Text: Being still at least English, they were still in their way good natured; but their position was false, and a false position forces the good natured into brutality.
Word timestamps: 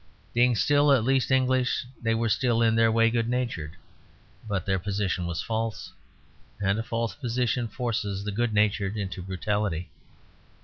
Being 0.33 0.55
still 0.55 0.91
at 0.91 1.03
least 1.03 1.29
English, 1.29 1.85
they 2.01 2.15
were 2.15 2.27
still 2.27 2.63
in 2.63 2.73
their 2.73 2.91
way 2.91 3.11
good 3.11 3.29
natured; 3.29 3.73
but 4.49 4.65
their 4.65 4.79
position 4.79 5.27
was 5.27 5.43
false, 5.43 5.93
and 6.59 6.79
a 6.79 6.81
false 6.81 7.13
position 7.13 7.67
forces 7.67 8.23
the 8.23 8.31
good 8.31 8.51
natured 8.51 8.97
into 8.97 9.21
brutality. 9.21 9.91